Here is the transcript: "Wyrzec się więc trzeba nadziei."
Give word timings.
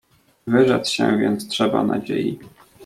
"Wyrzec 0.47 0.87
się 0.89 1.17
więc 1.17 1.47
trzeba 1.47 1.83
nadziei." 1.83 2.39